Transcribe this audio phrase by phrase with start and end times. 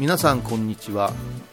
[0.00, 1.12] 皆さんこんにちは。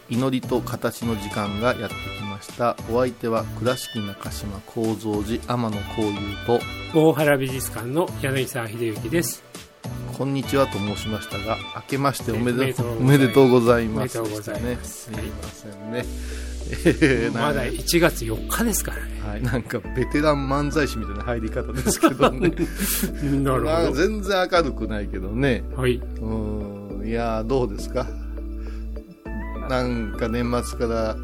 [0.09, 2.77] 祈りと形の時間がやってきました。
[2.89, 6.13] お相手は倉敷中島幸三寺天野幸雄
[6.93, 9.43] と大原美術館の柳沢秀幸です。
[10.17, 14.75] こんにちはと申しましたが明けましておめでとうおおめでとうございおめまですとうございね。
[14.75, 16.05] ますすいませんね、
[16.85, 19.21] えーまだな1月4日ですからね。
[19.27, 22.49] はい、なんかベテラン漫才師みたいな入り方ですけどね。
[23.43, 25.63] なるまあほ全然明るくないけどね。
[25.75, 25.95] どはい。
[26.21, 28.07] うんいやーどうですか？
[29.67, 29.83] な。
[29.83, 31.15] んか年末から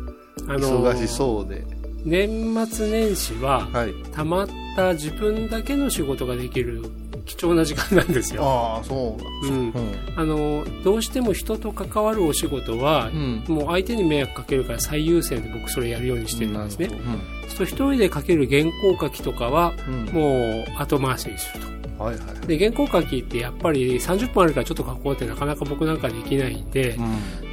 [0.48, 1.66] 忙しそうで、
[2.04, 3.94] 年末年始ははい。
[4.12, 6.84] たまった自分だけの仕事ができる
[7.26, 9.84] 貴重な時間なんですよ、ああそううん、なん。
[9.84, 9.94] うん。
[10.18, 13.44] あのどうしても人と関わるお仕事は、うん。
[13.48, 17.00] もう相手に迷惑かけるから最優先で僕それやるようにしてるんですね、なる
[17.48, 18.64] そう一人で書ける原
[18.98, 19.74] 稿書きとかは
[20.12, 22.48] もう後回しにするとはいはい。
[22.48, 27.04] で原稿書きってやっぱり30分あるからちょっと書こうってなかなか僕なんかできないんで、だか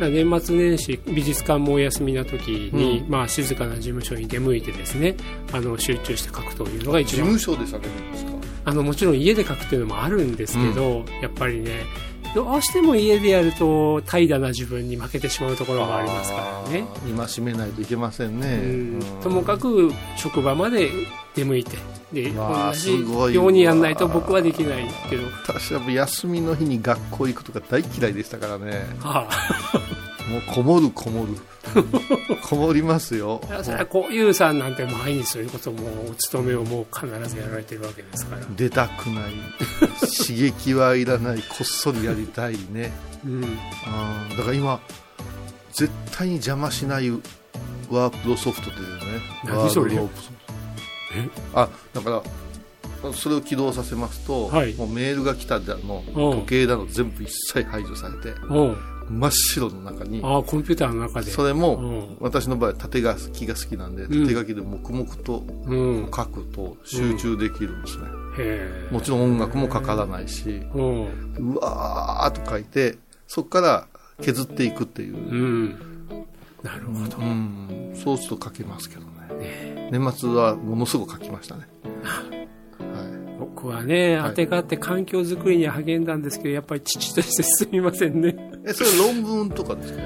[0.01, 5.17] ら年末年始美術館もお休みな時に、うまあ、静かな事務所に出向いてですね
[5.53, 7.37] あの集中して書くというのが事一番。
[7.37, 8.33] 務所でされるんですか？
[8.67, 11.85] あのもちろん家で書くっていうのもあるんですけど、やっぱりね
[12.35, 16.87] どうしても家でやると怠惰な自分に負けてしまうところがありますからね。
[17.17, 19.01] 戒めないといけませんね、うん。
[19.01, 19.23] うん。
[19.23, 20.91] ともかく職場まで
[21.35, 21.77] 出向いて
[22.13, 23.01] で同じ
[23.35, 28.87] ようにやんないと僕はできないけど、私は休みの日に学校行くとか大嫌いでしたからね。
[29.01, 29.29] は
[30.31, 31.37] もうこもるこもる。
[32.43, 33.41] こもりますよ。
[33.51, 39.33] あ、それはこういうさんなんて毎日そういうこともお勤めをもう必ずやられてるわけですから、出たくない
[40.01, 42.93] 刺激はいらないこっそりやりたいね。
[43.27, 44.81] うん、あーだから今
[45.73, 49.01] 絶対に邪魔しないワープロソフトっていうね。
[49.45, 49.97] 何それ？
[49.97, 50.29] ワードロソフ
[51.53, 51.61] ト。
[51.61, 52.23] あだか
[53.03, 54.75] らそれを起動させますと、はい。
[54.75, 56.11] もうメールが来ただのう。
[56.11, 58.31] ん時計だの全部一切排除されて。
[58.49, 58.63] う。
[58.63, 58.77] ん
[59.11, 61.31] 真っ白の中にああコンピューターの中で。
[61.31, 62.17] それも、うん。
[62.21, 64.09] 私の場合縦書きが好きなんでん。
[64.09, 66.11] 縦書きで黙々とうん。
[66.15, 68.05] 書くと集中できるんですね、
[68.39, 71.55] へえもちろん音楽もかからないしうん。
[71.55, 73.87] うわーっと書いてそこから
[74.23, 75.69] 削っていくっていう、うん。
[76.63, 79.89] なるほど、うん、そうすると書けますけどね。
[79.91, 81.67] 年末はものすごく書きましたね。
[82.03, 82.41] は
[83.39, 84.31] 僕はね、はい。
[84.31, 88.29] 当てがって環境づくりに励んだんですけどやっぱり父としてすみませんね。
[88.31, 88.35] い
[88.67, 90.03] えそれ論文とかですか？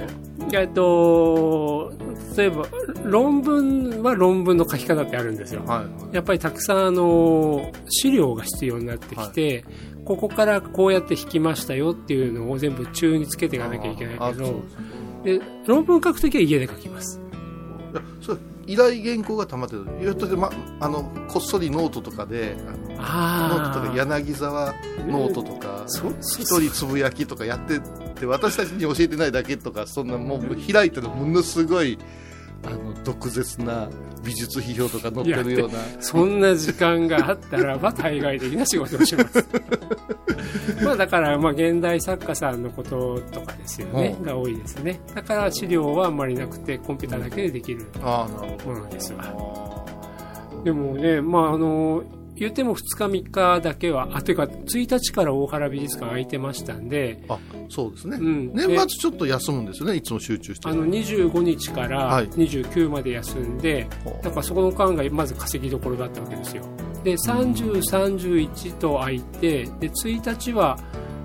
[0.52, 1.92] えっと
[2.36, 2.66] 例えば
[3.04, 5.64] 論文は論文の書き方ってあるんですよ。
[5.64, 9.64] はいやっぱりたくさんあの資料が必要になってきて、
[10.04, 14.62] ここからこうやって引きましたよっていうのを全部中につけていかなきゃいけないけど
[15.24, 17.20] で論文書くときは家で書きます。
[17.92, 20.10] いやそれ依頼原稿が溜まってる。
[20.10, 20.50] ってま
[20.80, 22.56] あのこっそりノートとかで
[22.98, 24.74] あのノーあトとか柳沢
[25.06, 27.80] ノートとかそ一人つぶやきとかやって
[28.14, 31.98] って私たちに教えてないだけとかそんなもう開いてるものすごい
[32.64, 33.88] あの毒舌な
[34.22, 35.78] 美術批評とか載ってるような。
[36.00, 39.46] そんな時間があったらば対外的な仕事をします
[40.82, 44.24] まあだからまあ現代作家さんのこととかですよね、うん。
[44.24, 45.00] が多いですね。
[45.14, 49.24] だから資料はあんまりなくてコンピューターだけでできるものですわ。
[49.34, 52.02] どでもねまああの
[52.36, 57.38] 言っても2日3日だけはあというか1日から大原美術館空いてましたんであ
[57.68, 58.52] そうですね、うん。
[58.54, 62.28] 年末ちょっと休むんですよねいつも集中してあの25日からはい。
[62.28, 64.22] 29まで休んで、ほう。
[64.22, 66.64] だからそこの間がまず稼ぎどころだったわけですよ。
[67.02, 70.78] で30、31と空いてで1日は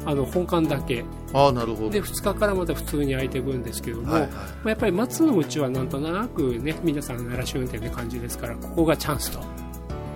[0.06, 1.04] あの本館だけ。
[1.34, 1.90] ああなるほど。
[1.90, 4.30] で2日からまた普通に空いていくんですけども、はいはい。
[4.32, 9.40] まあやっぱり松のうちはなんとなくね皆さん奈良市運転って感じですからここがチャンスと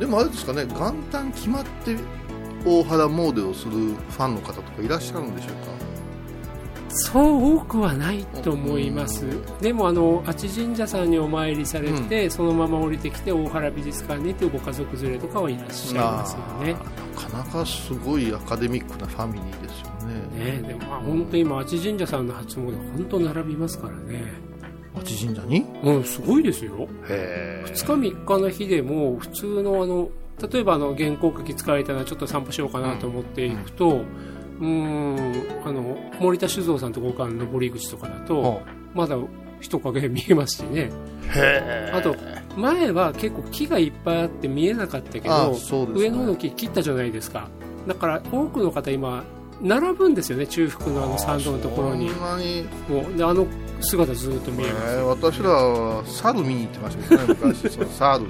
[0.03, 1.95] でもあれですかね元旦決まって
[2.65, 5.71] 大原詣をするファンの方とかいらっしゃるんでしょうか？
[6.89, 9.25] そう多くはないと思います、
[9.61, 16.73] でもあのあち神社さんにお参りされて、そのまま降りてきて大原美術館にっていうご家族連れとかはいらっしゃいますよね。
[16.73, 20.61] なかなかすごいアカデミックなファミリーですよね。
[20.61, 24.52] ねでもまあ本当に今、阿智神社さんの初詣、本当並びますからね。
[25.03, 25.65] 町神社に？
[25.83, 26.87] うん、すごいですよ。
[27.07, 27.65] へえ。
[27.67, 30.09] 2日3日の日でも、普通のあの、
[30.51, 34.01] 例えばあの、原稿書き使えたらちょっと散歩しようかなと思っていくと、
[34.59, 38.61] うーん、あの、森田酒造さんと五感の登り口とかだと、
[38.93, 39.17] まだ
[39.59, 40.91] 人影見えますしね。
[41.93, 42.15] あと、
[42.57, 45.59] 前は結構木がいっぱいあって見えなかったけあど、ね。
[45.93, 47.47] 上の方の木切ったじゃないですか。
[47.87, 49.23] だから多くの方今、
[49.61, 52.09] 並ぶんですよね、中腹のあの参道のところに。
[52.09, 53.47] もうであの
[53.83, 54.95] 姿ずっと見えます。
[54.95, 57.69] えー私らは猿見に行ってましたけどね昔。
[57.69, 58.25] その猿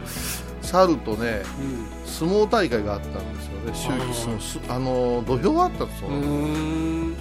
[0.62, 1.86] 猿とねうん。
[2.06, 6.20] 相撲大会があったんですよね周期そのすあの土俵があったんですよ、うーん。
[6.20, 7.16] うん。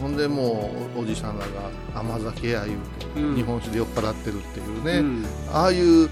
[0.00, 2.78] ほんでもうおじさんらが甘酒や言う
[3.14, 3.36] て、うん。
[3.36, 5.26] 日本酒で酔っ払ってるっていうね、うん。
[5.52, 6.08] ああいう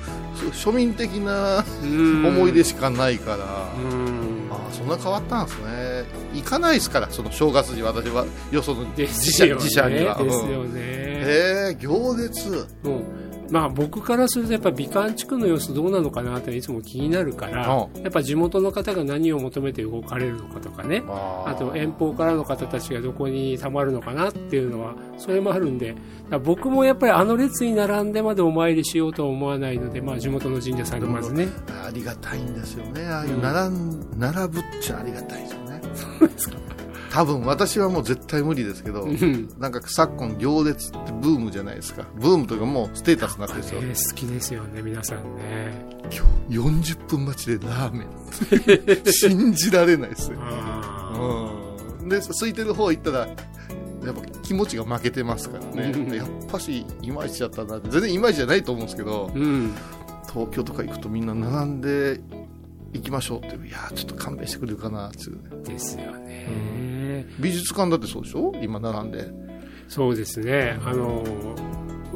[0.53, 2.27] そ庶民的なうん。
[2.27, 3.37] 思い出しかないから、
[3.77, 4.49] うん。
[4.51, 6.05] ああそんな変わったんですね。
[6.35, 9.55] 行かないですからその正月に私はよそので自社ね。
[9.55, 11.12] 自社には、うんですよね。
[11.23, 12.51] へえ行列。
[12.83, 13.23] もう
[13.53, 25.95] まあ僕からするとやっぱ美観地区の様子どうなのかなっていつも気になるから、うやっぱ地元の方が何を求めて動かれるのかとかね、あと遠方からの方たちがどこにたまるのかなっていうのはそれもあるんで。
[26.45, 31.47] 僕もやっぱりあの列に並んでまでお参りしようとは思わないので、まあ、地元の神社さんにまずね。
[31.69, 33.05] ありがたいんですよね。
[33.05, 35.83] ああいう並ん、並ぶっちゃありがたいですよね
[37.13, 39.49] 多分私はもう絶対無理ですけど、うん。
[39.59, 42.07] なんか昨今行列ってブームじゃないですか。
[42.15, 45.75] ブームというかもうステータスになってるんですよ、ね好きですよね皆さんね。
[46.49, 49.05] 今日40分待ちでラーメン。
[49.13, 51.67] 信じられないですよ、あ
[52.01, 53.37] うん、で空いてる方行ったらやっ
[54.15, 56.15] ぱ気持ちが負けてますからね、うん。
[56.17, 57.91] やっぱしいまいちだったなって。
[57.91, 59.75] 全然いまいちじゃないと思うんですけどーうん。
[60.33, 62.23] 東京とか行くとみんな並んで
[62.95, 63.67] 行きましょうっていう。
[63.67, 66.47] いやーちょっと勘弁してくれるかなっていうですよね、
[67.39, 68.53] 美術館だってそうでしょ？
[68.63, 69.27] 今並んで。
[69.89, 70.79] そうですね。
[70.85, 71.23] あの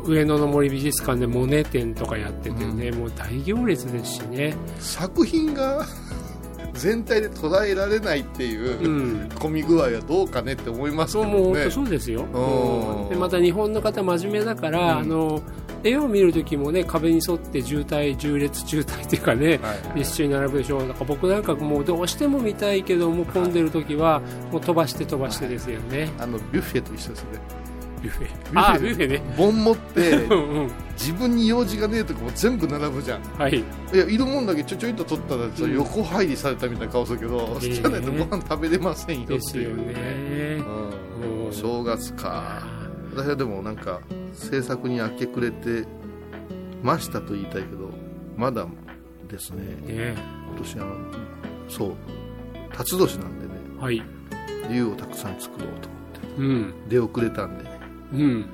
[0.05, 5.85] 上野の森美術館でモネ展とかやっててね、もう大行列ですしね、作品が
[6.75, 8.89] 全体で捉えられないっていうう
[9.25, 9.29] ん。
[9.39, 11.33] 混み具合はどうかねって思いますけどね。
[11.33, 13.03] そうもうそうですよ、うん。
[13.03, 14.99] うんでまた日本の方真面目だから、うん。
[14.99, 15.43] あの
[15.89, 20.87] 絵を見るときもね壁に沿って渋滞重列渋滞っていうかね、はい一緒に並ぶでしょう。
[20.87, 27.67] なんか僕なんかもうどうしても見たいけどもう混んでる時はもう飛ばして飛ばしてですよね、あのビュッフェと一緒ですね。
[28.03, 28.27] ビュッフェ。
[28.27, 28.61] ビュッフェ。
[28.61, 29.23] ああビュッフェね。
[29.37, 30.71] 盆持って うんうん。
[30.99, 33.23] 自分に用事がねえとこも全部並ぶじゃん。
[33.39, 33.59] はい。
[33.59, 33.65] い
[33.97, 35.75] やいるもんだけちょちょいと取ったらさ、うん。
[35.75, 37.67] 横入りされたみたいな顔するけど、え。
[37.67, 40.63] えじゃないとご飯食べれませんよっていうですよね。
[41.47, 42.76] うん、正月か
[43.17, 44.03] 私はでもなんか
[44.35, 45.89] 制作に明け暮れて
[46.83, 47.89] ましたと言いたいけど
[48.37, 48.67] まだ
[49.27, 49.63] ですね。
[49.87, 50.15] ね
[50.51, 50.97] 今年あの
[51.67, 51.95] そう
[52.75, 53.53] 辰年なんでね。
[53.81, 54.03] はい。
[54.71, 56.37] 竜をたくさん作ろうと思って。
[56.37, 56.89] うん。
[56.89, 57.81] 出遅れたんでね。
[58.13, 58.47] うん。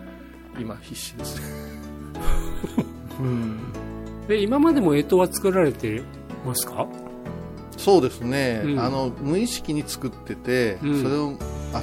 [0.61, 1.41] 今必死です。
[1.41, 1.47] ね
[3.19, 3.59] うん。
[4.29, 6.03] で今までも干支は作られて
[6.47, 6.87] ますか？
[7.77, 8.79] そうですね、うん。
[8.79, 11.03] あの無意識に作ってて、うん。
[11.03, 11.35] それを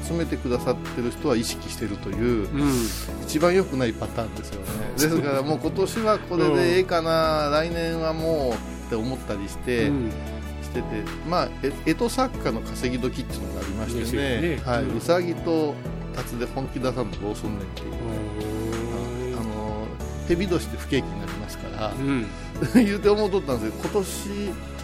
[0.06, 2.72] 集めてくださってる人は意識してるといううん。
[3.24, 4.68] 一番良くないパターンですよね。
[4.94, 10.12] ですからもう今年はこれでええかな、来年はもうって思ったりして、うん。
[10.70, 10.86] してて
[11.28, 15.74] まあえ干支作家の稼ぎ時っていうのがありましてねねはい、うんうさぎと
[16.16, 17.86] 辰で本気出さんとどうすんねんってい
[19.34, 19.88] う、あの
[20.28, 22.28] 蛇年って不景気になりますからうん。
[22.76, 24.79] 言うて思うとったんですけど今年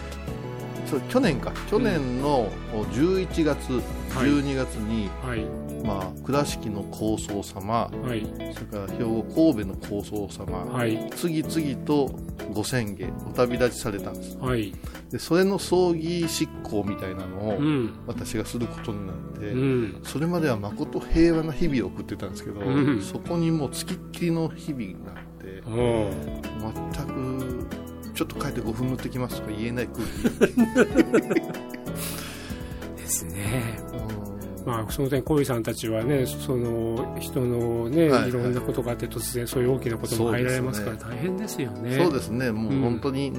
[0.86, 1.52] そう去年か。
[1.68, 2.50] 去年の
[2.92, 5.44] 11月、12月に、はい。
[5.84, 8.26] まあ、倉敷の高僧様はい。
[8.54, 11.10] それから兵庫神戸の高僧様、はい。
[11.14, 12.18] 次々と
[12.52, 14.36] ご宣言お旅立ちされたんです。
[14.38, 14.72] はい。
[15.10, 17.94] でそれの葬儀執行みたいなのをうん。
[18.06, 20.00] 私がすることになって、うん。
[20.02, 23.00] それまでは誠平和な日々を送ってたんですけど、うん。
[23.00, 27.55] そこにもう付きっきりの日々になって全く
[28.16, 30.56] ちょっと帰って5分塗ってきますとか言えない空気。
[32.96, 33.78] ですね。
[33.92, 34.66] うん。
[34.66, 38.32] まあ、その点、小井さんたちはね、その人のね、はいい。
[38.32, 42.02] ろんなことがあって、突然そういう大きなことも入られますから、そ大変ですよね。
[42.02, 42.50] そうですね。
[42.50, 42.80] もううん。
[42.80, 43.34] 本当に、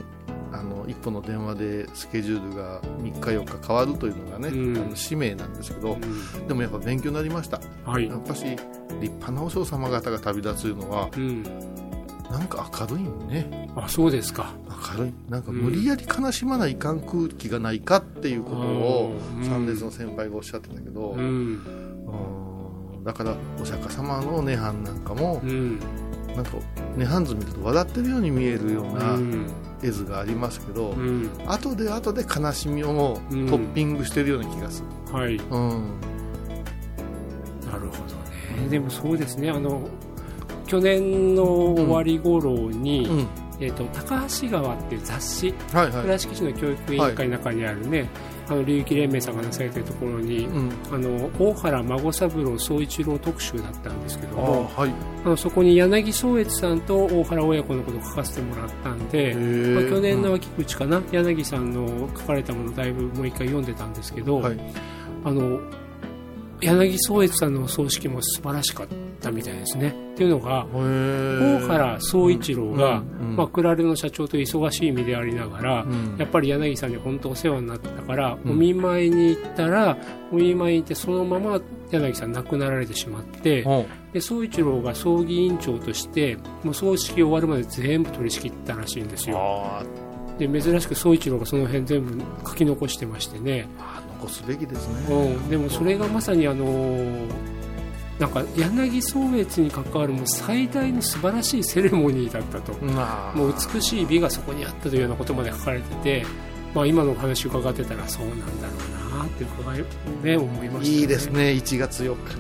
[0.53, 4.77] あの一歩の電話でスケジュールが3日4日変わるというのがね、うん。
[4.77, 6.47] あの使命なんですけど、うん。
[6.47, 7.59] でもやっぱ勉強になりました。
[7.83, 8.07] はい。
[8.07, 8.15] や。
[8.15, 8.59] っぱし立
[9.01, 11.43] 派な和尚様方が旅立つというのはうん。
[12.31, 13.69] なんか明るいね。
[13.75, 14.53] あ、そうですか。
[14.97, 15.13] 明るい。
[15.29, 19.45] なんか無理やり悲しまないかん空気がないかっていうことをうん。
[19.45, 21.19] 参列の先輩がおっしゃってたけど、うん。
[21.19, 21.23] う
[23.01, 25.79] んだからお釈迦様の涅槃なんかもうん。
[26.35, 26.51] なんか
[26.97, 29.47] 涅槃図見ると笑ってるように見えるような、うん。
[29.81, 31.29] 絵図がありますけど、うん。
[31.47, 33.45] 後で後で悲しみをトうん。
[33.47, 35.35] ッピングしてるような気がする、はい。
[35.35, 35.39] うん。
[37.65, 38.67] なるほどね。
[38.69, 39.49] でもそうですね。
[39.49, 39.87] あの
[40.67, 43.27] 去年の終わり頃に、うん。
[43.59, 48.07] えー、と高橋川っていう雑誌はいはい、倉敷市の教育委員会の中にあるね、
[48.47, 54.91] あの流域連盟さんがなされてるところに、うん、あの大原孫三郎総一郎特集だったんですけどあもあはい。
[55.25, 64.59] あのそこに柳宗悦さんと大原親子のことを書かせてもらったんで、まあ、去年の秋口かな、柳さんの書かれたものだいぶもう一回読んでたんですけど、はい。
[65.23, 65.59] あの
[66.61, 68.87] 柳宗悦さんのお葬式も素晴らしかっ
[69.21, 69.89] たみたいですね。
[70.13, 76.15] っていうのが大大原総一郎が、うんうんまあ、クラレの社長と忙しい身でありながら、うん。
[76.17, 78.51] やっぱり柳さんに本当お世話になってたから、うん。
[78.51, 79.97] お見舞いに行ったら
[80.31, 81.61] お見舞いに行ってそのまま
[81.91, 83.81] 柳さん亡くなられてしまって、う。
[83.81, 89.37] んで総一郎が葬儀委員長としてもう葬式終わるまで全部取り仕切ったらしいんですよ。
[89.37, 89.83] あ。
[90.39, 93.67] で珍しく総一郎がその辺全部書き残してましてね、
[94.17, 97.57] あ残すべきですね、うん、でもそれがまさにあのー
[98.19, 102.73] なんか柳宗悦に関わるもう最大の素晴らしいセレモニーだったと。
[102.83, 103.37] まあ。
[103.37, 106.25] もう美しい美がそこにあったというようなことまで書かれてて、
[106.73, 109.83] まあ、今のお話を伺ってたらそうなんだろうなって伺い、
[110.23, 111.41] ね、思いました、ね、いいですね。
[111.51, 112.35] 1月4日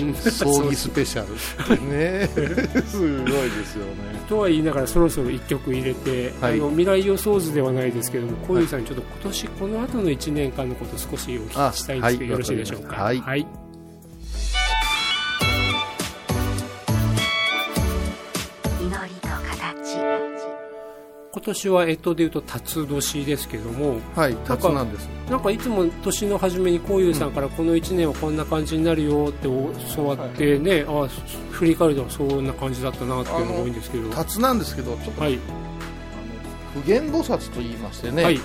[0.00, 0.08] に。
[0.08, 0.14] うん。
[0.14, 1.34] 葬儀スペシャル。
[1.88, 2.28] ね。
[2.86, 4.22] すごいですよね。
[4.28, 6.54] とは言いながらそろそろ1曲入れて、はい。
[6.54, 12.38] あの未来予想図ではないですけども小遊さんにちょっと今年この後の1年間のことを少しお聞きしたいんですけど、あはい。
[12.38, 12.96] よろしいでしょうか？
[12.96, 13.61] はい
[21.42, 25.08] 今年は干支でいうと辰年ですけどもはいタツなんです。
[25.28, 29.48] なんかいつも年の初めにこういうさんからこの1年はこんな感じになるよって
[29.96, 31.08] 教わってね、あ
[31.50, 34.08] 振り返るとそんな感じだったなっていうのが多いんですけど。
[34.10, 35.34] タツなんですけどちょっと、はい。
[35.34, 35.36] あ
[36.76, 38.38] の普賢菩薩と言いましてね、はい。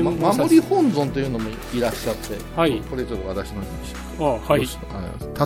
[0.00, 2.80] 守り本尊というのもいらっしゃって、はい。
[2.82, 3.62] これちょっと私の
[4.20, 4.68] あはい。
[5.34, 5.44] タ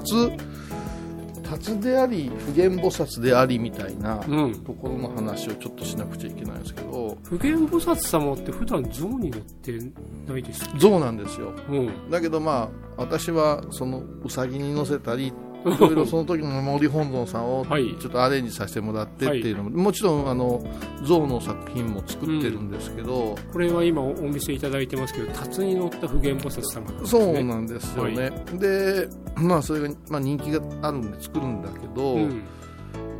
[1.59, 4.55] ツタツであり普賢菩薩でありみたいなうん。
[4.65, 7.17] ところの話をちょっとしなくちゃいけないんですけど。
[7.25, 9.79] 普賢菩薩様って普段像に乗って
[10.27, 10.79] ないですか？
[10.79, 11.53] 象なんですよ。
[11.69, 12.11] うん。
[12.11, 15.33] だけどまあ私はそのうさぎに乗せたり
[15.65, 17.97] いろいろその時の守り本尊さんをはい。
[17.99, 20.63] ちょっとアレンジさせてもらってっていうのも、もちろんあの
[21.05, 32.43] 象の作品も作ってるんですけど、これは今お見せいただいてますけど辰に乗った普賢菩薩様なんですそうねなんですよね、でまあそれが、まあ、人気があるんで作るんだけど、うん。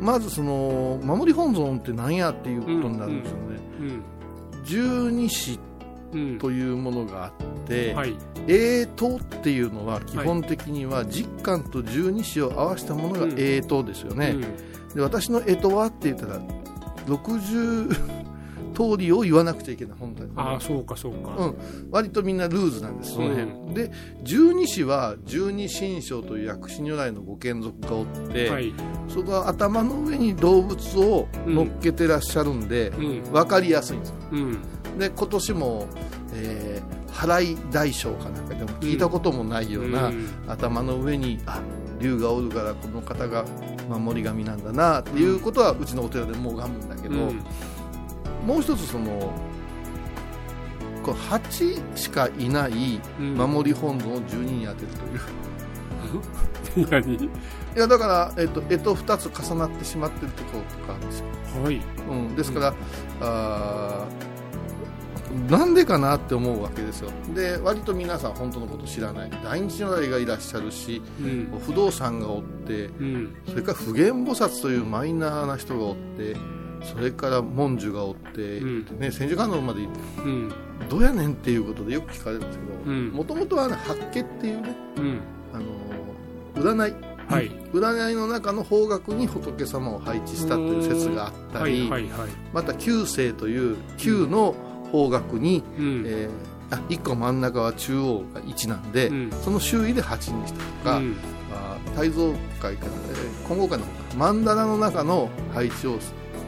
[0.01, 4.03] まずその守り本尊って何やっていうことになるんですよね、うん。
[4.65, 5.74] 十二支うん
[6.39, 7.33] というものがあっ
[7.67, 8.17] て、はい。
[8.47, 14.37] 栄刀っていうのは基本的には実感と十二支を合わせたものが栄刀ですよね、
[14.95, 16.41] で私の干支はって言ったら
[17.07, 18.25] 60
[18.75, 20.33] 通りを言わなくちゃいけない本当に。
[20.37, 21.57] ああそうかそうか、うん、
[21.91, 23.93] 割とみんなルーズなんですその辺、うで
[24.23, 28.75] 十二支は十二神将という薬師如来のご眷属がおって、はい。
[29.09, 33.33] そこは頭の上に動物を乗っけてらっしゃるんで、うん。
[33.33, 34.17] 分かりやすいんですよ。
[34.33, 34.59] うん
[34.99, 35.87] で今年も、
[36.33, 40.29] えー払い大将かなんかでも聞いたこともないような、うん。
[40.49, 41.63] 頭の上にあ
[42.01, 43.45] 竜がおるからこの方が
[43.89, 47.41] 守り神なんだなっていうことはうちのお寺でもう拝むんだけど、うん。
[48.45, 49.33] もう一つその
[51.05, 53.35] こう8しかいないうん。
[53.35, 54.89] 守り本尊を12に当てる
[56.75, 57.15] という、 何？
[57.15, 57.31] い
[57.77, 61.27] やだから、えっと、干支2つ重なってしまってるところとかあるんですよ、
[61.63, 61.81] はい。
[62.09, 62.75] うん、ですから、
[63.21, 64.34] あー
[65.49, 67.11] なんでかなって思うわけですよ。
[67.35, 69.31] で割と皆さん本当のこと知らない。
[69.43, 71.61] 大日如来がいらっしゃるしうん。
[71.67, 73.37] 不動産がおってうん。
[73.49, 76.37] それから普賢菩薩というマイナーな人がおって
[76.83, 78.99] それから文殊がおって、うん。
[78.99, 80.53] ね、千手観音まで行ってうん。
[80.89, 83.09] どうやねんっていうことでよく聞かれるんですけどうん。
[83.09, 85.21] もともとは、ね、八家っていうね、うん。
[85.53, 85.95] あのー
[86.55, 86.95] 占い。
[87.27, 87.51] はい。
[87.73, 92.11] 占いの中の方角に仏様を配置したという説があったはり、いはいはい。
[92.53, 94.55] また九星という九の
[94.95, 96.05] 方角に、うん。
[96.07, 96.31] えー
[96.71, 99.31] あ1個真ん中は中央が1なんで、うん。
[99.43, 101.17] その周囲で8にしたとか、うん。
[101.53, 105.99] あ太蔵会から、えー金剛会の方か曼荼羅の中の配置を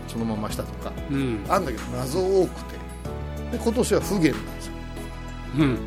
[0.09, 1.45] そのまましたとかうん。
[1.49, 2.77] あんだけど謎多くて。
[3.53, 4.73] で今年は普賢なんですよ。
[5.59, 5.79] うん。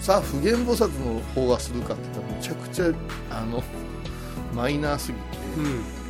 [0.00, 2.86] さあ普賢菩薩の方がするかって言ったらめちゃくちゃ
[3.30, 3.62] あの
[4.54, 5.24] マイナーすぎて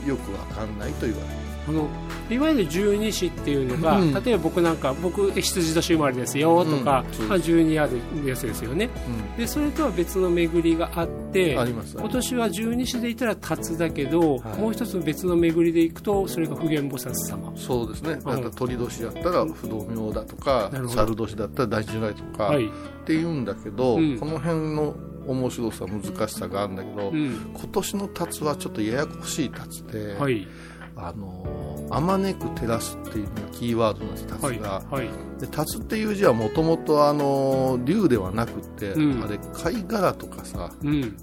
[0.04, 0.08] うん。
[0.08, 1.88] よくわかんないと言われるあの
[2.30, 4.14] いわゆる十二支っていうのが、うん。
[4.14, 7.28] 例えば僕なんか僕羊年生まれですよとか、うん。
[7.28, 8.90] まあ、12あるやつですよね。
[9.36, 14.58] でそれとは別の巡りがあってあります今年は十二支でいたら辰だけど、はい。
[14.58, 17.52] もう一つ別の巡りでいくとそれが普賢菩薩様。
[17.56, 18.16] そうですね。
[18.16, 22.70] だから鳥年だったら不動明だとか猿年だったら大如来とか、はい、っ
[23.04, 24.18] ていうんだけど、うん。
[24.18, 24.94] この辺の
[25.26, 27.52] 面白さ難しさがあるんだけど、うん。
[27.54, 30.48] 今年の達はちょっとややこしい達で、はい
[30.96, 35.08] あのあまねく照らすっていうのがキーワードなんです達はいが、はい。
[35.40, 39.24] で達っていう字はもともとあの竜ではなくて、うん。
[39.24, 41.16] あれ貝殻とかさうん。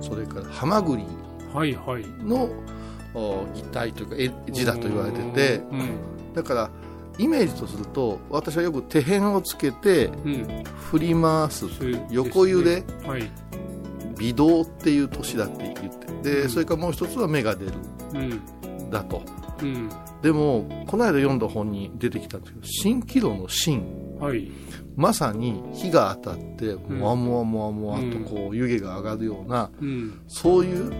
[0.00, 1.04] それからハマグリ
[1.52, 1.74] はい。
[1.74, 2.04] はい
[3.54, 6.70] 擬態というか絵字だと言われててうんだから
[7.18, 10.64] イメージとすると私はよく手辺をつけてうん。
[10.90, 11.64] 振り回す
[12.10, 13.30] 横揺れはい。
[14.18, 16.48] 微動っていう年だって言ってで、うん。
[16.50, 17.72] それからもう一つは芽が出る。
[18.14, 18.42] うん
[18.90, 19.22] だと。
[19.62, 19.88] うん。
[20.22, 23.82] でもこの間読んだ本に出てきたんですけど蜃気楼の蜃
[24.18, 24.50] はい。
[24.96, 26.98] まさに火が当たってん。
[26.98, 30.20] もわもわもわもわとこう湯気が上がるようなうん。
[30.28, 30.92] そういう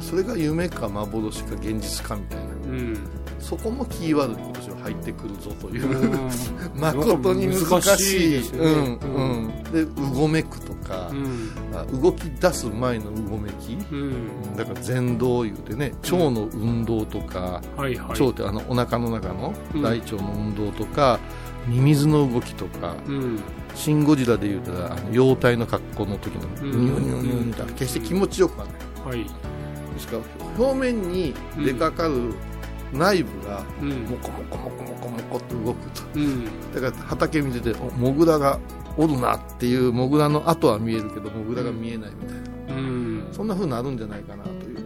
[0.00, 2.44] それが夢か幻か現実かみたいな。
[2.44, 5.86] うんそこもキーワードに今年は入ってくるぞという。
[5.86, 6.30] うん。
[6.80, 8.98] 誠に難しいうん。
[8.98, 11.50] うん、でうごめくとか、うん。
[11.74, 14.56] あ動き出す前のうごめき、うん。
[14.56, 18.20] だから前動言うてね腸の運動とか、はいはい。
[18.20, 19.82] 腸ってあのお腹の中のうん。
[19.82, 21.18] 大腸の運動とか、
[21.66, 23.40] ミミズの動きとかうん
[23.74, 26.86] 「シン・ゴジラ」で言うたらあの幼体の格好の時のうん。
[26.86, 30.22] ニューニューニューニューって決して気持ちよくはないはいですから
[30.58, 31.34] 表面に
[31.64, 32.34] 出かかる
[32.92, 33.88] 内部がうん。
[34.04, 36.02] モコモコモコモコモコって動くと。
[36.14, 36.44] うん。
[36.74, 38.58] だから畑見てておモグラが
[38.96, 42.74] おるなっていうモグラの跡は見えるけどモグラが見えないみたいな。
[42.74, 43.28] うん。
[43.32, 44.82] そんな風になるんじゃないかなという。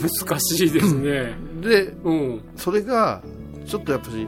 [0.00, 1.34] 難しいですね。
[1.62, 2.42] でうん。
[2.56, 3.22] それが
[3.66, 4.26] ちょっとやっぱり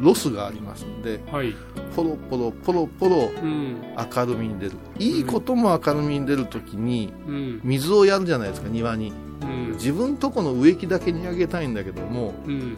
[0.00, 1.54] ロスがありますんではい。
[1.94, 3.76] ポロポロポロポロうん。
[4.14, 4.72] 明るみに出る。
[4.98, 7.60] いいことも明るみに出るときにうん。
[7.62, 9.72] 水をやるじゃないですか庭にうん。
[9.72, 12.76] 自分とこの植木だけにあげたいんだけどもうん。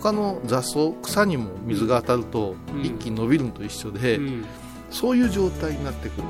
[0.00, 2.82] 他の雑草草にも水が当たるとうん。
[2.82, 4.44] 一気に伸びるのと一緒で、うん。
[4.90, 6.26] そういう状態になってくると。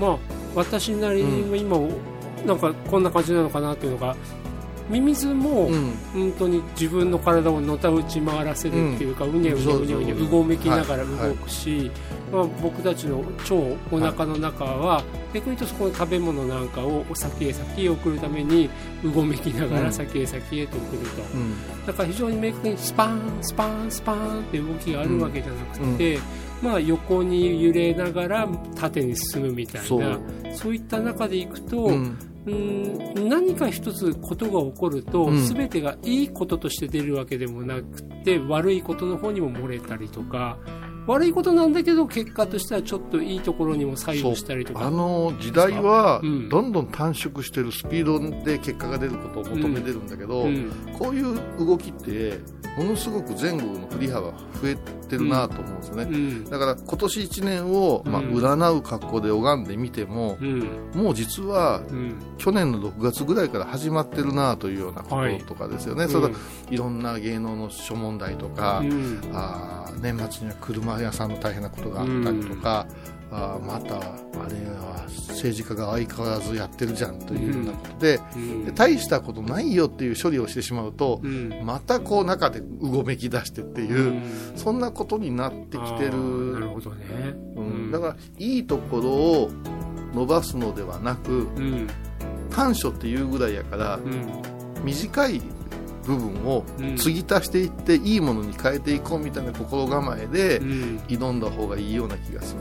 [0.00, 0.18] まあ
[0.54, 1.78] 私なりに今、
[2.44, 4.16] なんかこんな感じなのかなっていうのが
[4.88, 5.92] ミミズも、うん。
[6.12, 11.90] 本当に自分の体をのたうち回らせるっていうか、うにゃうにゃうにゃうにゃうごめきながら動くし、
[12.32, 13.54] まあ、僕たちの腸
[13.90, 18.70] お腹の中は、逆に言うとそこの食べ物なんかを先へ先へ送るために
[19.04, 19.84] うごめきながうん。
[19.84, 21.86] ら先へ先へと送ると、うん。
[21.86, 26.18] だから非常に明確にスパーンスパーンスパーンって動きがあるわけじゃなくて、
[26.62, 29.98] まあ、横に揺れながら縦に進むみたいなそ
[30.54, 32.18] そうういった中でいくと、うん。
[32.44, 35.46] うん何か一つことが起こると、うん。
[35.46, 40.56] 全てがいいこととして出るわけでもなくて悪いことの方にも漏れたりとか
[41.06, 44.86] 悪いことなんだけど結果としてはちょっといいところにも左右したりとか。
[44.86, 46.48] あの時代はうん。
[46.48, 50.70] どんどん短縮してるスピードで結果が出ることを求めてるんだけど、うん。
[50.98, 52.38] こういう動きって
[52.76, 54.32] ものすごく前後の振り幅が
[54.62, 54.76] 増え
[55.08, 56.44] てるなと思うんですよね、うん。
[56.44, 60.90] だから今年1年を、まあ、うん占う格好で拝んでみても、うん。
[60.94, 62.16] もう実はうん。
[62.38, 66.34] 去年の6月ぐらいから始まってるなというようなこととかですよね、それと
[66.70, 69.20] いろんな芸能の諸問題とか、うん。
[69.32, 72.86] あー年末には車屋さんの大変なことがあったりとか、
[73.34, 73.98] あーまたあ
[74.48, 78.64] れは政治家が相変わらずやってるじゃんというようなことで,、うん。
[78.66, 81.62] で大したことないよっていう処理をしてしまうと、うん。
[81.64, 84.22] またこう中でうごめき出してっていう、うん。
[84.56, 87.06] そんなことになってきてあーなるるほどね、
[87.56, 89.50] うん、だからいいところを
[90.14, 91.88] 伸ばすのではなくうん。
[92.50, 94.84] 短所っていうぐらいやからうん。
[94.84, 95.40] 短い
[96.04, 96.96] 部分をうん。
[96.96, 100.98] 継ぎ足していっていいものに変えていこうみたいな心構えでうん。
[101.08, 102.60] 挑んだ方がいいような気がする。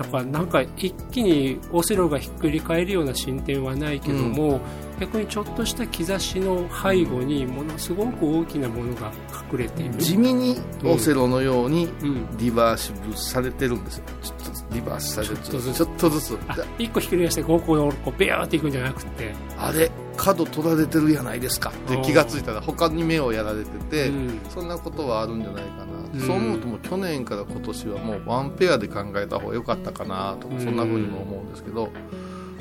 [0.00, 4.62] だからなんか一気にオセロがひっくり返るような進展はないけども、
[4.98, 9.12] 逆にちょっとした兆しの背後にものすごく大きなものが
[9.52, 9.94] 隠れている。
[9.98, 12.38] 地味にオセロのようにうん。
[12.38, 14.04] リバーシブルされてるんですよ。
[14.22, 16.38] ちょっとずつリバースされてるちょっとずつちょっとずつ。
[16.48, 30.60] あ、一個ひっくり返してこうこうこうベアーっていくんじゃなくて、あれ角取られてるやないですかって気がついたら他に目をやられてて、うんそんなことはあるんじゃないかな、うんそう思うともう去年から今年はもうワンペアで考えた方が良かったかなとか、うん。
[30.64, 31.90] そんな風にも思うんですけど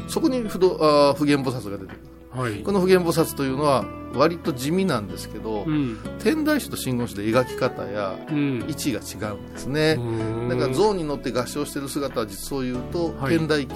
[0.08, 2.00] そこに不動あー普賢菩薩が出てくる。
[2.32, 2.64] はい。
[2.64, 2.72] こ。
[2.72, 5.98] の普賢菩薩というのは割と地味なんですけど、うん。
[6.20, 8.66] 天台宗と真言宗で描き方やうん。
[8.68, 10.50] 位置が違うんですね、うん。
[10.50, 13.38] だから象に乗って合唱してる姿は実を言うと、はい。
[13.38, 13.76] 天台系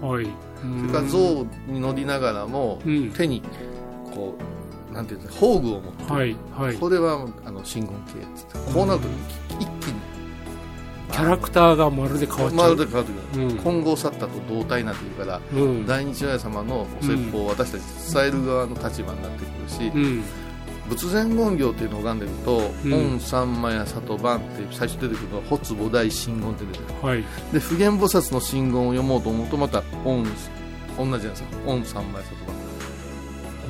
[0.00, 3.10] はい、それから象に乗りながらも、うん。
[3.10, 3.42] 手に
[4.14, 4.67] こう
[4.98, 6.76] なんていうんですか宝具を持ってる、はいはい。
[6.76, 9.06] これはあの真言系ってこうなると
[9.60, 10.00] 一気に
[11.12, 12.74] キャラクターがまるで変わっちゃう。
[12.74, 13.58] まるで変わってくる、うん。
[13.58, 15.86] 金剛サッタと同体になってくるからうん。
[15.86, 20.22] 大日如来様のお説法を私たち伝える側の立場になってくるし、うん。
[20.88, 23.12] 仏前言行っていうのを拝んでると「うん。
[23.14, 27.08] 御三魔や里番」って最初出てくるのは「発菩提真言」って出てくる。
[27.08, 27.24] はい。
[27.52, 30.24] で普賢菩薩の真言を読もうと思うとまた「御」
[30.98, 32.56] 同じじゃないですか「御三魔や里番」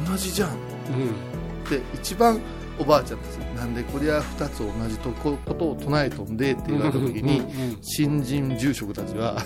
[0.09, 1.71] 同じじゃんうん。
[1.71, 2.41] で一番
[2.79, 9.43] おばあちゃんですなんでこりゃ2つ同じとこことを唱えとんでって言われた時にうん新人住職たちは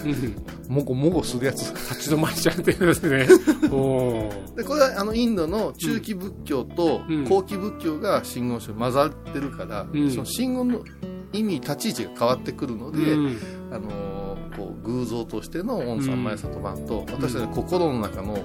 [0.68, 3.26] もごもごするやつ立ち止まっちゃってるんですね。
[4.54, 7.24] でこれはあのインドの中期仏教とうん。
[7.24, 10.10] 後期仏教が真言宗混ざってるから、うん。
[10.10, 10.84] その真言の
[11.32, 13.38] 意味立ち位置が変わってくるので、うん。
[13.70, 14.22] あのー
[14.56, 18.38] こう偶像としての御三昧里番と、私たちの心の中の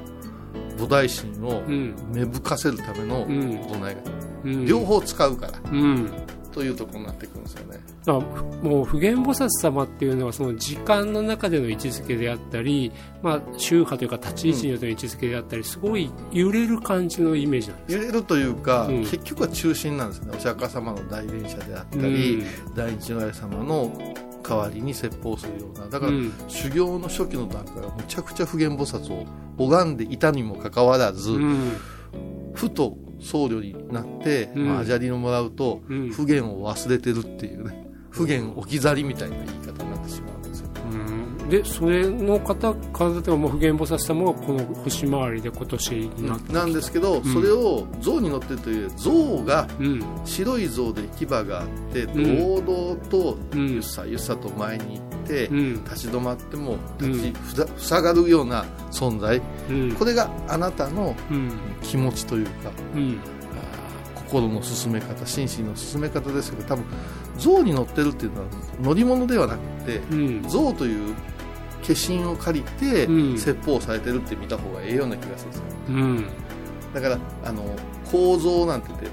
[0.78, 1.96] 菩提心をうん。
[2.14, 3.58] 芽吹かせるためのうん。
[3.68, 4.02] 唱えが、
[4.44, 4.66] うん。
[4.66, 5.54] 両方使うから。
[5.72, 6.10] うん。
[6.58, 7.80] というところになってくるんですよね。
[8.04, 17.96] だからもう普賢菩薩様っていうのはその時間の中での位置づけであったり、まあ、宗派というか立ち位置によっての位置づけであったり、すごい揺れる感じのイメージなんです。
[17.96, 19.00] 揺れるというか、うん。
[19.02, 20.32] 結局は中心なんですね。
[20.36, 22.44] お釈迦様の大伝者であったり、
[22.76, 23.92] 大日如来様の
[24.48, 25.88] 代わりに説法するような。
[25.88, 26.32] だから、うん。
[26.48, 29.26] 修行の初期の段階はむちゃくちゃ普賢菩薩を
[29.58, 31.78] 拝んでいたにもかかわらず、うん。
[32.54, 34.68] ふと僧侶になって、うん。
[34.68, 36.10] まあ、砂利をもらうと、うん。
[36.10, 37.88] 普賢を忘れてるっていうね。
[38.10, 39.84] 普賢置き去りみたいな言い方
[41.50, 50.04] でそれの方から例えばもう普賢菩薩様がこの星回りで今年になって、なんですけど、それを象に乗ってるという象がうん。
[50.26, 52.14] 白い象で牙があってん。
[52.14, 53.70] 堂々とうん。
[53.72, 55.84] ゆっさゆっさと前に行って、うん。
[55.86, 59.42] 立ち止まっても立ちふさ塞がるような存在。
[59.70, 59.92] うん。
[59.94, 61.52] これがあなたのうん。
[61.82, 62.72] 気持ちというか
[64.16, 66.86] 心の進め方心身の進め方ですけど多分
[67.38, 68.48] 象に乗ってるっていうのは
[68.82, 70.44] 乗り物ではなくてうん。
[70.44, 71.16] 象という
[71.88, 73.38] 化身を借りてうん。
[73.38, 75.66] 説法されてるって見た方がええような気がするんですよ。
[75.90, 76.26] うん。
[76.94, 77.64] だからあの
[78.12, 79.08] 構造なんてて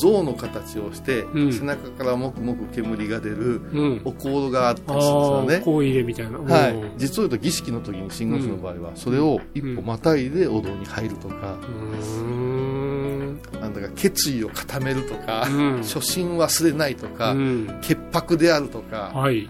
[0.00, 1.52] 象の形をして、うん。
[1.52, 4.02] 背中からもくもく煙が出るうん。
[4.04, 5.56] お香があったありするんですよね。
[5.56, 6.74] あ香入れみたいな、はい。
[6.74, 13.40] うん、実を言うと儀式の時に真言宗の場合はそれを一歩またいでお堂に入るとか、うーん。
[13.60, 15.76] なんだか決意を固めるとか、うん。
[15.78, 17.78] 初心忘れないとか、うん。
[17.80, 19.48] 潔白であるとか、はい。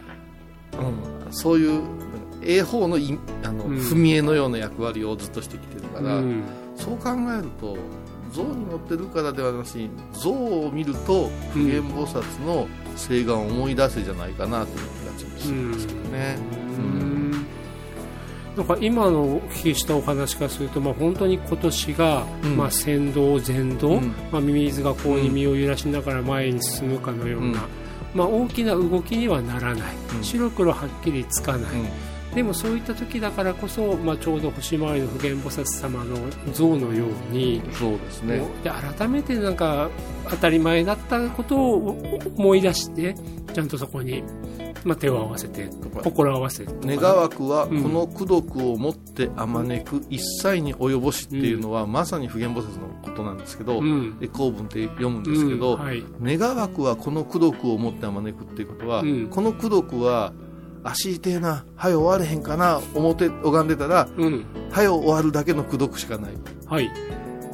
[0.79, 1.33] うん。
[1.33, 1.83] そういう
[2.49, 3.77] 英方のいあの、うん。
[3.77, 6.43] 踏み絵のような役割をずっとしてきてるから、うん。
[6.77, 7.77] そう考えると
[8.33, 16.37] 象に乗ってるからではなし象を見ると普賢菩薩の聖願を思い出せじゃないかなという気がするんですけどね。
[16.79, 17.47] うん。
[18.57, 22.57] なんか今のお聞きしたお話からすると、まあ、本当に今年が、うん。
[22.57, 24.15] まあ、先導前導、うん。
[24.33, 27.55] まあ、ミミズがこうに身を揺らしながら前に進むかのような、うん。
[28.15, 30.25] まあ、大きな動きにはならない、うん。
[30.25, 31.89] 白黒はっきりつかない、うん
[32.35, 36.17] でもそういった時だからこそ、まあ、ちょうど星回りの普賢菩薩様の
[36.53, 38.43] 像のように、そうですね。
[38.63, 39.91] で改めてなんか
[40.29, 41.99] 当たり前だったことを
[42.37, 43.15] 思い出して
[43.55, 44.23] ちゃんとそこに、
[44.85, 45.71] まあ、手を合わせて
[46.05, 54.19] 心を合わせて願わくはこうんの功徳をもってあまねく一切に及ぼしっていうのは、まさに普賢菩薩のことなんですけど、うん。
[54.19, 55.81] で公文って読むんですけど、うん。
[55.81, 56.05] はい。
[56.23, 59.29] 願わくはこの功徳をもってあまねくっていうことは、うん。
[59.29, 60.33] この功徳は
[60.91, 64.47] 足痛えなはよ終われへんかな思って拝んでたらうん。
[64.71, 66.33] はよ終わるだけの功徳しかない。
[66.67, 66.91] はい。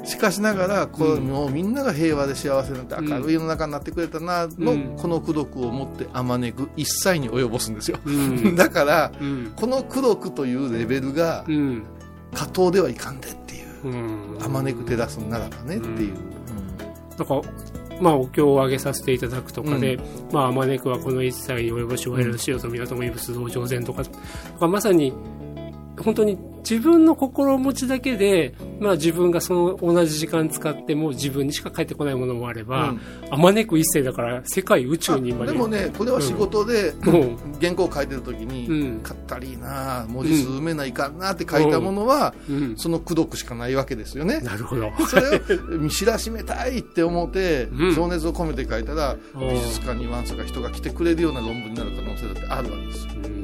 [0.05, 1.25] しかしながらこう、うん。
[1.25, 4.97] もうみんなが平和で幸せになって明るい世の中になってくれたなの、うん。
[4.97, 8.55] この功徳をもってあまねく一切に及ぼすんですよ、うん。
[8.57, 9.53] だからうん。
[9.57, 11.83] この功徳というレベルがうん。
[12.35, 13.89] 過当ではいかんでっていう。
[13.89, 14.39] うん。
[14.43, 16.15] あまねく照らすならばねっていう、
[17.19, 17.49] なんか
[18.01, 19.99] まあお経をあげさせていただくとかで、
[20.33, 24.11] まああまねくはこの一切に及ぼし我々の塩と港も異物道上善とかと
[24.59, 25.13] かまさに
[26.03, 33.01] 本当に自分の心持ちだけで、まあ、自分がその同じ時間使っても自分にしか返ってこないものもあれば、うん。
[33.31, 35.51] あまねく一世だから世界宇宙にまで。
[35.51, 37.37] あでもねこれは仕事で、うん。
[37.61, 39.01] 原稿を書いてる時に、うん。
[39.01, 44.41] かったりいな文字数埋めないかんなって書いたものは、うん、その功徳しかないわけですよね。
[44.41, 44.91] なるほど。
[45.07, 45.41] それを
[45.79, 47.95] 見知らしめたいって思って、うん。
[47.95, 49.49] 情熱を込めて書いたら、うん。
[49.49, 53.44] 美術館にワンサか人が来てくれるような論文になる可能性だってあるわけですよ。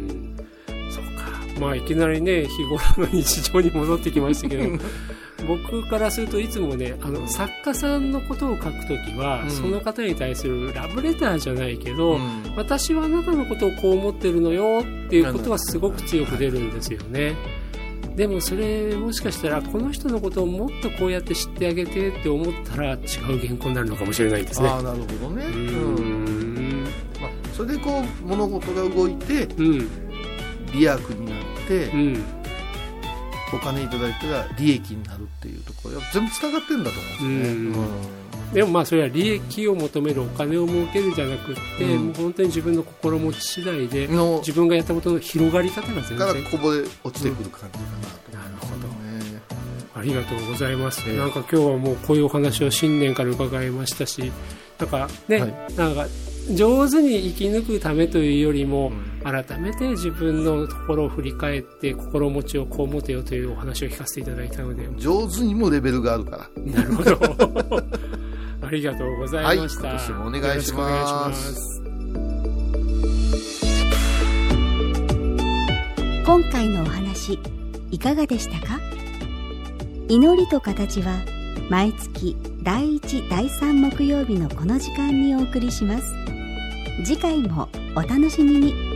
[1.61, 4.79] まあいきなりね日頃の日常に戻ってきましたけど
[5.47, 12.21] 僕からするといつもねあの作家さんのことを書くときは、うんその方に対するラブレターじゃないけど、うん
[12.57, 17.35] 私はあなたのことをこう思ってるのよっていうことはすごく強く出るんですよね。
[18.17, 22.99] でもそれもしかしたらこの人のことをもっとこうやって知ってあげてって思ったら違う
[23.39, 24.69] 原稿になるのかもしれないですね。
[24.69, 25.45] ああなるほどね。
[25.47, 26.85] ううんん
[27.21, 29.79] まあ、それでこう物事が動いてうん
[30.73, 32.25] 利益になってうん。
[33.53, 37.89] お金いただいたら利益になるっていうところが全部つながってるんだと思うんですよね。
[38.49, 38.55] うん。
[38.55, 42.07] でもまあそれは利益を求めるお金を儲けるんじゃなくって、うん。
[42.07, 46.45] もう本当に自分の心持ち次第で自分がやったことの広がり方が全から然。
[46.45, 49.41] こぼれ落ちてくる感じかなとなるほど思いますね。
[49.97, 51.17] ありがとうございます、ええ。
[51.17, 54.33] なんか今日はもうこういうお話を新年から伺いましたし
[54.79, 55.75] なんかね、はい。
[55.75, 56.07] なんか
[56.55, 64.89] 上手に生き抜くためというよりも、改めて自分のところを振り返って心持ちをこう持てよというお話を聞かせていただいたので。
[64.97, 66.63] 上手にもレベルがあるから。
[66.73, 67.19] なるほど。
[68.63, 70.73] ありがとうございました、はい今年もお願いします。
[70.73, 71.83] よろくお願いします。
[76.25, 77.39] 今回のお話
[77.91, 78.81] いかがでしたか？
[80.09, 81.19] 祈りと形は
[81.69, 86.15] 毎月第1第3木曜日のこの時間にお送りします
[87.05, 88.90] 次回もお楽しみに。